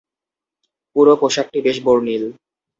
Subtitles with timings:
[0.95, 2.23] পুরো পোশাকটি বেশ বর্ণিল।